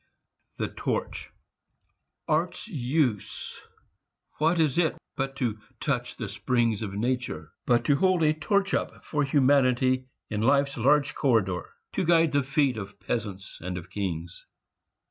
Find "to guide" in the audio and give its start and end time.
11.93-12.31